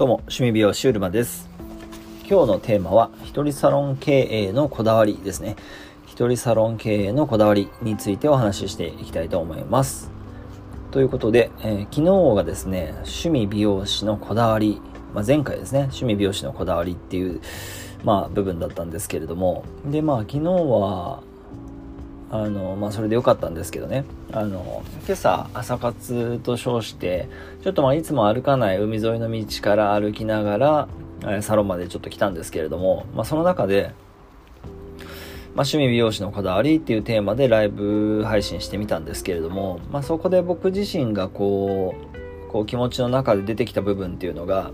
[0.00, 1.46] どうも、趣味美容師うるまです。
[2.26, 5.56] 今日のテーマは、一人サロン経営のこだわりですね。
[6.06, 10.10] 一人サロン経営のこだわりについてお話ししていきたいと思います。
[10.90, 14.80] ということで、えー昨日がですね、趣味美容師のこだわり、
[15.12, 17.42] まあ、前回ですね、趣味美容師のこだわりっていう、
[18.02, 21.22] まあ、部分だったんですけれども、で、まあ、昨日は、
[22.32, 24.04] あのまあそれでよかったんですけどね。
[24.32, 27.28] あの今朝朝活と称して
[27.62, 30.88] ちょっとまあいつも歩かない海沿いの道から歩きながら
[31.42, 33.92] サロンまでちょっと来たんですけれども、まあ、その中で、
[34.62, 34.70] まあ、
[35.66, 41.94] 趣味美容師のこだわりっていうテーマでライブ配信してみたんですけれども、まあ、そこで僕自身がこ
[42.46, 44.70] うこう気持ちの中で出てきた部分っていうのが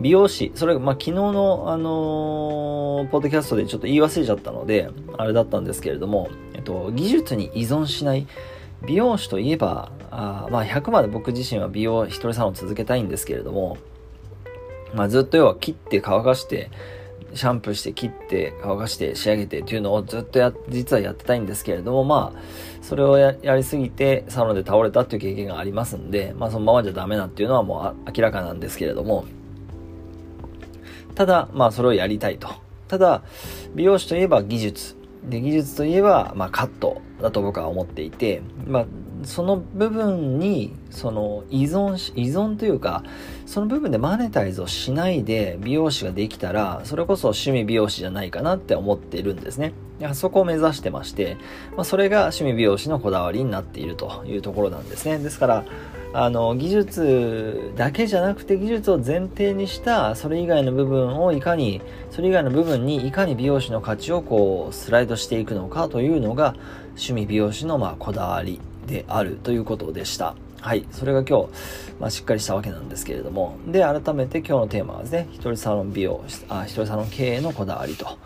[0.00, 8.26] 美容師、それが、まあ、昨日の、あのーポッドキャストでちょっと言い忘れちゃったので、あれだったんですけれども、えっと、技術に依存しない、
[8.86, 13.78] 美容師といえば、あまあ、100まで僕自身は美容一人サロンを続けたいんですけれども、
[14.94, 16.70] まあ、ずっと要は切って乾かして、
[17.34, 22.40] シャンプーして切って乾かして仕上げてっていうのをずっとや、実はやってたいんですけれども、まあ、
[22.82, 29.26] それをやりすぎてサロンで倒れたっていう経験がありますんで、まあそのままじゃダメなっていうのはもう明らかなんですけれども、
[31.20, 32.48] ただ、まあそれをやりたいと。
[32.88, 33.22] ただ、
[33.74, 34.96] 美容師といえば技術。
[35.22, 38.86] で、技術といえば、まあカットだと僕は思っていて、まあ
[39.24, 43.02] その部分に、その依存し、依存というか、
[43.46, 49.72] その部分でマネタイズをしないで美容師ができたら、それこそ趣味美容師じゃないかなって思っているんですね。
[50.00, 51.36] いやそこを目指してまして、
[51.76, 55.18] まあ、それが趣味美容師のこだわりになっているというところなんですね。
[55.18, 55.64] ですから、
[56.12, 66.56] あの技術だけじゃなくて技術を前提にしたそれ以外の部分をいかにそれ以外の部分にいかに美容師の価値をこうスライドしていくのかというのが
[66.90, 70.34] 趣味美容師のまあこだわりであるということでした。
[70.60, 70.84] はい。
[70.90, 71.48] それが今日、
[71.98, 73.56] まあ、しっかりしたわけなんですけれども。
[73.66, 78.18] で改めて今日のテーマはですね一人サロン美容あ一人サロン経営のこだわりと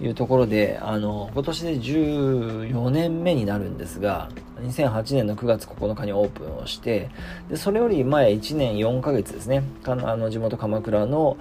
[0.00, 4.30] いうところであの今年で14年目になるんですが
[4.62, 7.10] 2008年の9月9日にオープンをして
[7.50, 9.62] でそれより前1年4ヶ月ですね。
[9.84, 11.36] あの地元鎌倉の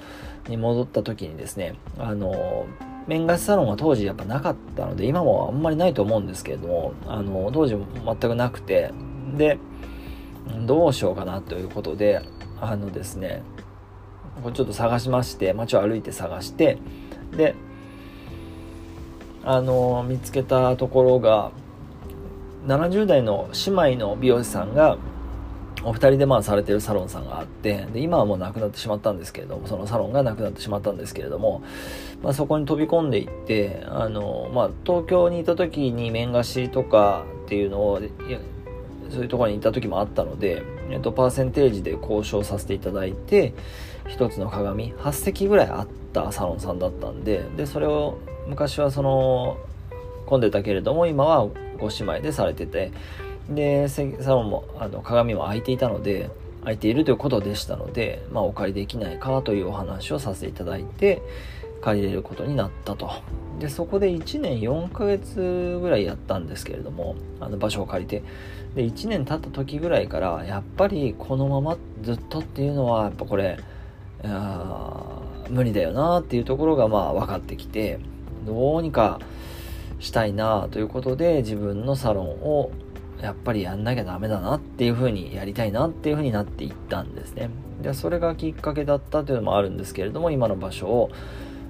[0.49, 2.65] に戻った時にですねあの
[3.07, 8.91] 面貸しサロンは当時やっぱなかったので今もあんまりないと思うんですけれどもあの当時も全くなくて
[9.35, 9.57] で
[10.65, 12.21] どうしようかなということで
[12.61, 13.43] あのですね
[14.41, 16.77] これちょっと探しまして街を歩いて探して
[17.35, 17.55] で
[19.43, 21.51] あの見つけたところが
[22.65, 24.97] 70代の姉妹の美容師さんが
[25.85, 31.63] お二人でまあされてるサロンさんがあってで今はもうなくなってしまったんですけれどもそのサロンがなくなってしまったんですけれども、
[32.21, 38.01] まあ、そこに飛び込んでいってあの、まあ、東京にいた時に面貸しとかっていうのを
[39.09, 43.53] そういうところにいた時もあったので、えっと、パーセンテージで交渉させていただいて
[44.07, 48.17] 一つの鏡8席ぐらいあったサロンさんだったんででそれを
[48.47, 49.57] 昔はその
[50.25, 52.91] 混んでたけれども今はご姉妹でされてて
[53.49, 56.29] でサロンもあの鏡も開いていたので
[56.63, 61.21] 開いているということでしたので、まあ、お借りできないかというお話をさせていただいて
[61.81, 63.11] 借りれることになったと。
[63.59, 68.23] でそこで1年4ヶ月ぐらいやったんですけれどもあの場所を借りて。
[68.75, 73.59] で1年経った時ぐらいからやっぱりこのままずっとっていうのはやっぱこれ
[75.49, 77.99] 無理だよなっていうところがまあ分かってきて
[78.45, 79.19] どうにか
[79.99, 82.71] したいなということで自分のサロンを
[83.23, 87.49] やっぱりやんなきゃダメだなっていうふうにやりたいなっていうふうになっていったんですね。
[87.81, 91.09] でそれがきっかけだったというのもあるんですけれども今の場所を、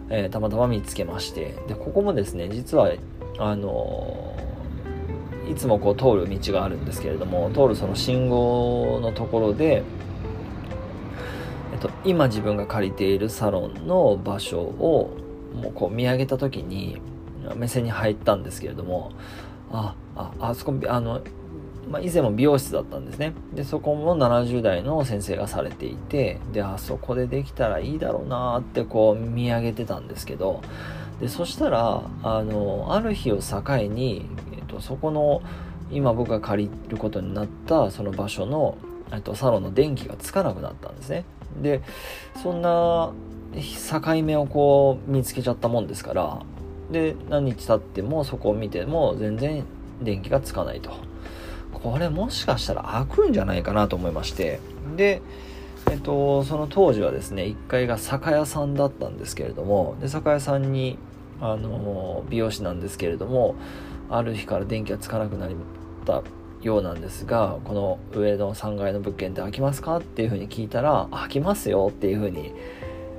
[0.09, 1.55] えーたまたま見つけまして。
[1.67, 2.91] でここもですね実は
[3.37, 4.53] あのー
[5.51, 9.83] いつもこう通る道があるんですけれども通るその信号のところで
[11.73, 15.17] えっと、今自分が借りているサロンの場所を
[15.53, 17.01] もうこう見上げた時に
[17.55, 19.11] 目線に入ったんですけれども
[19.71, 21.21] あああそこあの、
[21.89, 23.33] まあ、以前も美容室だったんですね。
[23.53, 30.61] でそこも70代の先生がされていてであそこでできたらいいだろうなってこう見上げてたんですけど
[31.19, 35.41] でそしたらあのある日を境に、えっと、そこの
[35.91, 38.77] 今僕が借りることになったその場所の
[39.11, 41.25] えっとサロンの電気がつかなくなったんですね。
[41.61, 41.81] で
[42.41, 43.13] そんな
[43.53, 46.41] 境目をこう見つけちゃったもんですから
[46.91, 49.63] で何日経ってもそこを見ても全然
[50.01, 51.12] 電気がつかないと。
[51.83, 54.59] これもしかしたら開くんじゃないかなと思いまして。
[54.95, 55.21] で
[55.91, 60.97] えっとその当時はですね1階が酒屋さんだったんですけれどもで酒屋さんに
[61.41, 63.55] あの美容師なんですけれども
[64.09, 65.55] ある日から電気がつかなくなり
[66.05, 66.23] た
[66.61, 72.53] ようなんですがこの上の3階の物件って空きますかっていうふうに聞いたら空きますよっていうふうに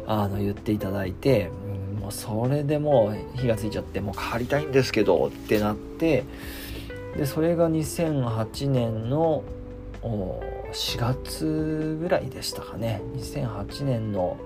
[0.06, 1.50] あの言っていただいて、
[1.98, 6.24] もうそれでもう火がついちゃってもう借りたいんですけどってなって
[7.16, 9.44] でそれが2008年の
[10.02, 13.00] 4月ぐらいでしたかね。
[13.16, 14.36] 2008年の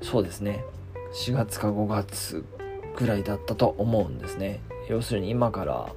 [0.00, 0.64] そうですね。
[1.14, 2.44] 4月か5月
[2.96, 4.60] ぐらいだったと思うんですね。
[4.88, 5.92] 要するに今から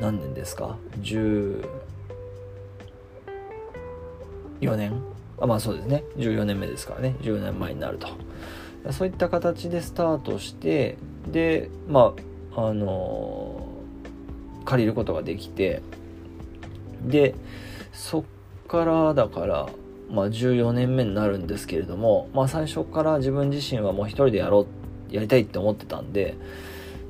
[0.00, 1.64] 何年ですか？14
[4.76, 5.02] 年？
[5.40, 6.04] あまあそうですね。
[6.16, 7.16] 14年目ですからね。
[7.22, 8.08] 14年前になると。
[8.92, 12.14] そういった形でスタートしてでま
[12.54, 13.69] ああのー、
[14.64, 15.82] 借りることができて
[17.04, 17.34] で
[17.92, 18.24] そっ
[18.68, 19.68] からだから
[20.10, 24.66] まあ14年目になるんですけれどもまあ最初から自分自身はもう一人でやろ
[25.10, 26.36] うやりたいって思ってたんで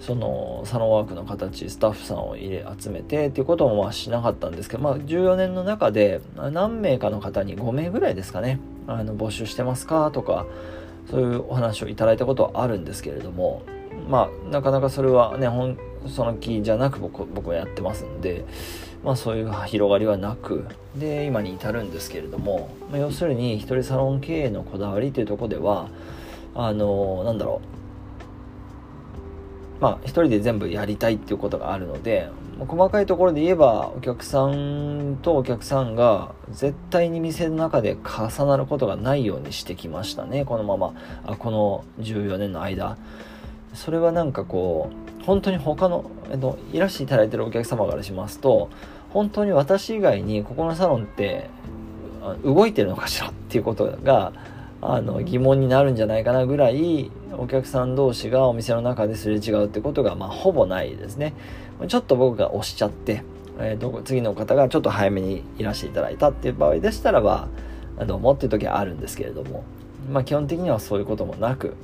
[0.00, 10.47] そのサロンワークの形スタッフさんを入れ集めてっていうこともまあしなかったんですけど、まあ、14年の中で何名かの方に5名ぐらいですかねあの募集してますかとか
[11.11, 13.62] そういうお話をいただいたことはあるんですけれども
[14.08, 15.49] まあなかなかそれはね
[16.08, 18.44] その気じゃなく僕僕はやってますんで、
[19.05, 20.67] まあ、そういう広がりはなく
[20.97, 25.88] で今に至るんですけれども、まあ、要するに一人サロン経営のこだわりというとこでは
[26.55, 27.81] あのなんだろう
[29.81, 40.94] まあ、一人で全部やりたいっていうことがあるので、細かいところで言えば、お客さんとお客さんが絶対に店の中で重なることがないようにしてきましたね、このまま。
[41.25, 42.99] あこの14年の間。
[43.73, 48.70] それはなんかこう、本当に他の、えっと、いらしていただいてるお客様からしますと、
[49.11, 51.50] 本当に私以外にここのサロンって
[52.44, 54.32] 動いてるのかしらっていうことが、
[54.82, 61.34] あの疑問になるんじゃないかなぐらいお客さん同士がお店の中ですれ違うってことがまあほぼないですね。
[61.87, 63.23] ちょっと僕が押しちゃって、
[63.58, 67.49] えー、と次の方がちょっと早めにいらしていただいたっていう場合でしたらば
[68.06, 69.64] どうもっていう時はあるんですけれども
[70.11, 71.75] まあ基本的にはそういうこともなく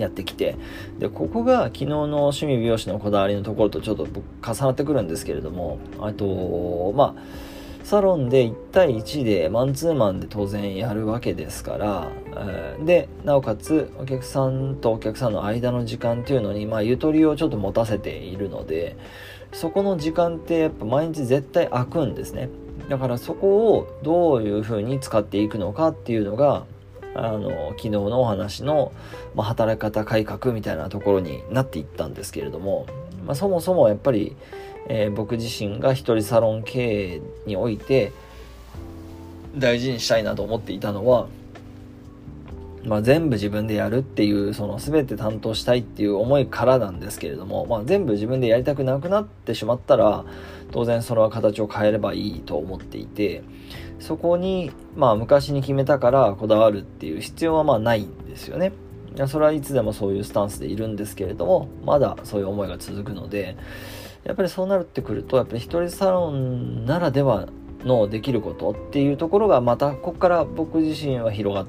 [0.00, 0.56] やってきて
[0.98, 7.50] でここが昨日の趣味美容師のこだわりのところとちょっと重なってくるんですけれどもあとまあ
[7.84, 18.96] サロンで1対1でマンツーマンで当然やるわけですから、えー、でなおかつお客さんとお客さんの間の時間っていうのに、まあ、ゆとりをちょっと持たせているので
[19.52, 22.48] そこの時間ってやっぱ毎日絶対空くんですね。
[22.88, 26.64] だからそこをどういうふうに使っていくのかっていうのが
[27.14, 28.92] あの昨日のお話の、
[29.34, 32.86] まあ、働き方改革みたいなところになっていったんですけれども、
[33.26, 34.36] まあ、そもそもやっぱり
[34.92, 38.12] えー、僕自身が一人サロン経営において
[39.56, 41.28] 大事にしたいなと思っていたのは、
[42.84, 50.24] まあ、全部自分でやるっていうその全て担当したいっていう思いからなんですけれども、まあ、全部自分でやりたくなくなってしまったら
[50.72, 53.44] 当然それは形を変えればいいと思っていて
[54.00, 58.72] そこにまあ昔に決めたからこだわるっていう必要はまあないんですよね。
[59.26, 63.56] それはいつでもそういうスタンスでいるんですけれどもまだそういう思いが続くので
[64.24, 67.48] やっぱりそうなるってくるとやっぱり一人サロンならでは
[67.84, 71.66] のできることっていうところがまたここから僕自身は広がっ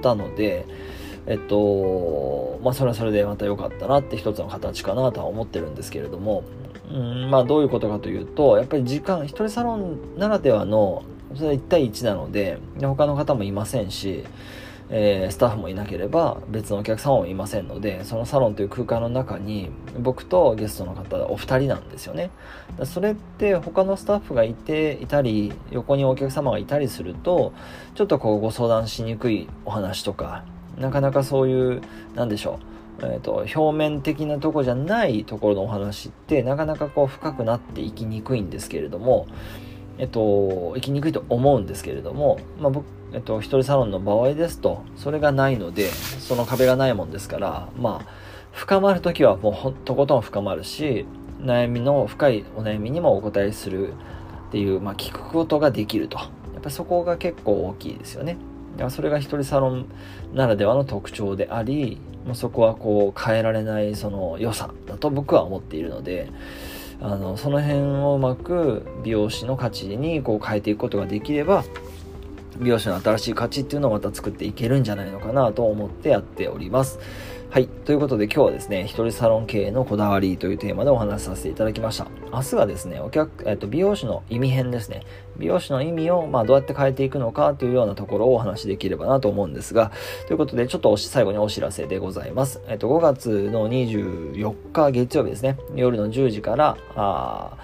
[0.00, 0.66] たので
[1.26, 6.44] えっとまあそれはそれでまた良かったなって一つの形かなとは思ってるんですけれども
[6.90, 11.02] うんまあどういうことかというとやっぱり時間一人サロンならではの
[11.34, 14.24] それは1対1なので他の方もいませんし
[14.92, 22.30] えー、スタッフもいなければ別のお客様もいませんのでそのサロンという空間の中に僕とゲストの方お二人なんですよね。
[22.84, 27.52] それって他のスタッフがいていたり横にお客様がいたりすると
[27.94, 30.44] ちょっとこうご相談しにくいお話とか
[30.76, 31.82] なかなかそういう
[32.16, 32.70] なんでしょう
[33.02, 39.26] えーと、表面的なとこじゃないところのお話ってなかなかこう深くなっていきにくいんですけれども
[40.00, 48.06] えっと、行きにくいと思うんですけれども、まあ、僕、えっと、一人サロンの場合ですと、それがないので、その壁がないもんですから、まあ、
[48.52, 51.04] 深まるときはもうほんとことん深まるし、
[51.42, 53.92] 悩みの深いお悩みにもお答えする
[54.48, 56.18] っていう、まあ、聞くことができると。
[56.18, 56.28] やっ
[56.62, 58.38] ぱりそこが結構大きいですよね。
[58.72, 59.86] だからそれが一人サロン
[60.32, 66.30] ならではの特徴であり、もうそこはこう変えられないその良さだと僕は思っているので、
[67.02, 71.64] あのその辺をうまく美容師の価値にこう変えていくことができれば
[72.58, 76.98] 美容師の新しい価値っていうのをまた作っていけるんじゃないのかなと思ってやっております。
[77.52, 77.66] はい。
[77.66, 82.06] ということで今日はですね、一人サロン経営のこだわりというテーマでお話しさせていただきました。
[82.32, 85.02] 明日はですね、お客、えっと、美容師の意味編ですね。
[85.36, 89.90] 美容師の意味を、まあ、どうやって変えていくのかというようなところをお話しできればなと思うんですが、
[90.28, 92.62] ということで、ちょっと最後にお知らせでございます。
[92.68, 97.56] えっと、5月の24日月曜日ですね、夜の10時から、あ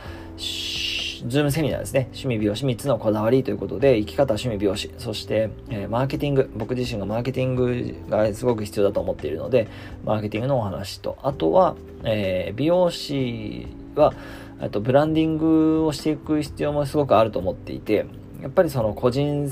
[1.27, 2.03] ズームセミナーですね。
[2.13, 9.67] 趣味美容師3つのこだわりということで、生き方趣味美容師、そして、えー、マーケティング、僕自身がマーケティングがすごく必要だと思っているので、
[10.05, 13.67] マーケティングのお話と、あとは、えー、美容師
[13.97, 14.15] は、
[14.61, 18.07] あとブランディングをしていく必要もすごくあると思っていて、
[18.41, 19.51] やっぱりその個人、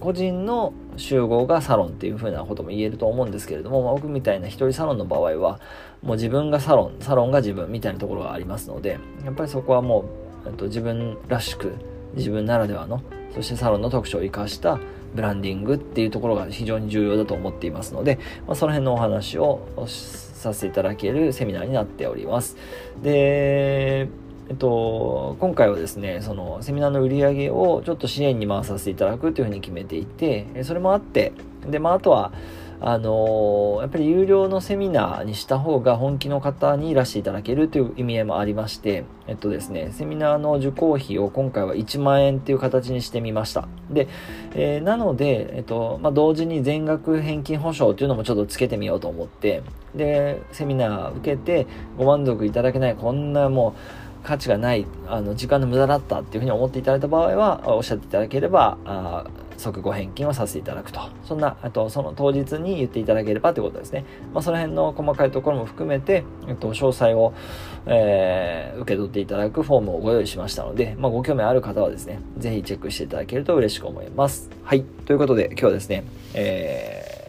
[0.00, 5.60] 個人の集合がサロンっていう風なことも言えると思うんですけれども、まあ、僕みたいな一人サロンの場合は、
[6.02, 11.72] もう自分がサロン、サロンが自分みたいなところがありますので、やっぱりそこはもう、と自分らしく、
[12.14, 13.02] 自分ならではの、
[13.34, 14.78] そしてサロンの特徴を生かした
[15.14, 22.56] ブランディングっていうところが非常に重要だと思っていますので、まあ、その辺のお話をさせていただけるセミナーになっております。
[23.02, 24.08] で、
[24.48, 31.32] えっと、今回はですね、そのセミナーの売り上げをちょっと支援に回させていただくというふうに決めていて、それもあって、
[31.66, 32.32] で、まあ、あとは、
[32.86, 43.68] あの、やっぱり有料のセミナーにした方が本気の方にいらしていただけるという意味合いもありまして、えっとですね、セミナーの受講費を今回は1万円っていう形にしてみました。
[43.88, 44.06] で、
[44.54, 49.62] えー、なので、えっと、まあ、同時に全額返金保証っていうのもちょっとつけてみようと思って、
[49.94, 59.24] で、セミナー受けてご満足いただけない、こんなもう、価値がない、あの、時間の無駄だったっていうふうに思っていただいた場合は、おっしゃっていただければ、あ
[59.56, 61.00] 即ご返金をさせていただくと。
[61.24, 64.04] そんな、あと、その当日に言っていただければということですね。
[64.32, 67.34] まあ、その辺の細かいところも含めて、えっと、詳細を、
[67.86, 74.50] えー、受け取っていただくフォームをご用意しましたので、まあ、ご興味ある方はですね、ぜひチェックしていただけると嬉しく思います。
[74.62, 74.82] はい。
[74.82, 76.04] ということで、今日はですね、
[76.34, 77.23] えー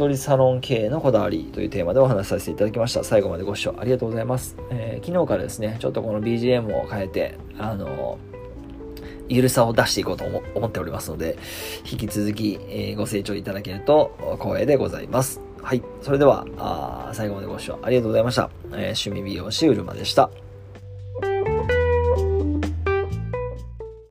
[0.00, 3.04] 一人サロン経営のこだわりというテーマでお話しさせていただきました。
[3.04, 4.56] 最後までご視聴ありがとうございます。
[4.70, 8.18] えー、昨日からですね、ちょっとこの BGM を変えて、あの
[9.28, 11.36] ゆるさを出していこうと思っておりますので、
[11.84, 15.42] 引き続き、えー、ご清聴いただけると光栄でございます。
[15.60, 15.82] はい。
[16.00, 18.48] それでは、あ最後までご視聴ありがとうございました。
[18.72, 20.30] え、趣味美容師うるまでした。